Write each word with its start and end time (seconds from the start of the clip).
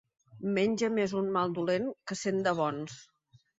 Menja 0.55 0.89
més 0.95 1.13
un 1.19 1.29
mal 1.37 1.55
dolent 1.59 1.87
que 2.11 2.19
cent 2.25 2.43
de 2.51 2.57
bons. 2.65 2.99